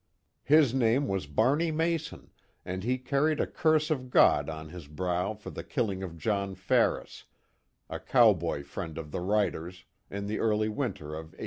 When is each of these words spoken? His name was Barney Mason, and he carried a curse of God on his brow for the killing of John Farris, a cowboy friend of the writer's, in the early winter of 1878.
His 0.41 0.73
name 0.73 1.07
was 1.07 1.27
Barney 1.27 1.69
Mason, 1.71 2.31
and 2.65 2.83
he 2.83 2.97
carried 2.97 3.39
a 3.39 3.45
curse 3.45 3.91
of 3.91 4.09
God 4.09 4.49
on 4.49 4.69
his 4.69 4.87
brow 4.87 5.35
for 5.35 5.51
the 5.51 5.63
killing 5.63 6.01
of 6.01 6.17
John 6.17 6.55
Farris, 6.55 7.25
a 7.87 7.99
cowboy 7.99 8.63
friend 8.63 8.97
of 8.97 9.11
the 9.11 9.19
writer's, 9.21 9.85
in 10.09 10.25
the 10.25 10.39
early 10.39 10.69
winter 10.69 11.09
of 11.09 11.25
1878. 11.37 11.39